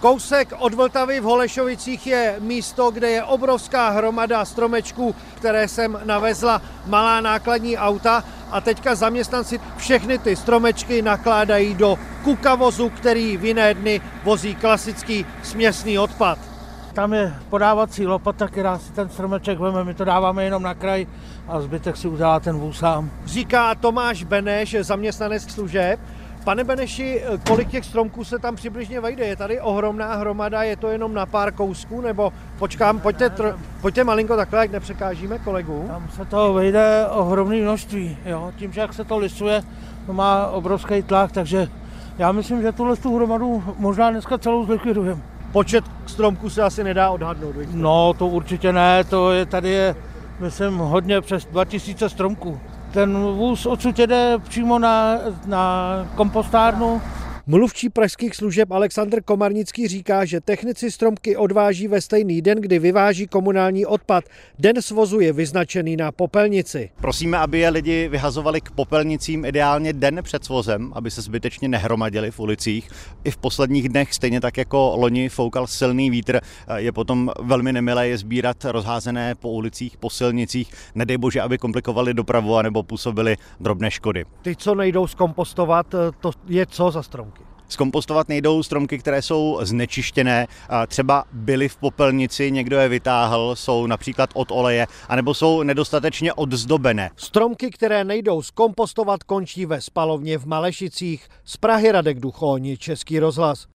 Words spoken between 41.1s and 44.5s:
takže já myslím, že tuhle tu hromadu možná dneska